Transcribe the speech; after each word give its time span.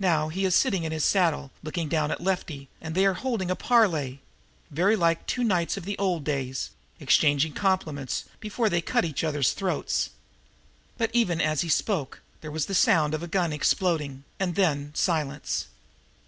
Now 0.00 0.26
he 0.28 0.44
is 0.44 0.56
sitting 0.56 0.82
in 0.82 0.90
his 0.90 1.04
saddle, 1.04 1.52
looking 1.62 1.88
down 1.88 2.08
to 2.08 2.20
Lefty, 2.20 2.68
and 2.80 2.96
they 2.96 3.06
are 3.06 3.14
holding 3.14 3.48
a 3.48 3.54
parley 3.54 4.20
very 4.72 4.96
like 4.96 5.24
two 5.24 5.44
knights 5.44 5.76
of 5.76 5.84
the 5.84 5.96
old 5.98 6.24
days, 6.24 6.70
exchanging 6.98 7.52
compliments 7.52 8.24
before 8.40 8.68
they 8.68 8.80
try 8.80 8.86
to 8.86 8.92
cut 8.94 9.04
each 9.04 9.22
other's 9.22 9.52
throats." 9.52 10.10
But, 10.98 11.10
even 11.12 11.40
as 11.40 11.60
he 11.60 11.68
spoke, 11.68 12.22
there 12.40 12.50
was 12.50 12.66
the 12.66 12.74
sound 12.74 13.14
of 13.14 13.22
a 13.22 13.28
gun 13.28 13.52
exploding, 13.52 14.24
and 14.40 14.56
then 14.56 14.90
a 14.94 14.98
silence. 14.98 15.68